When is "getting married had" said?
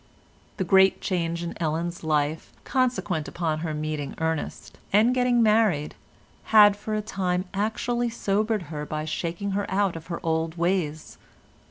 5.13-6.75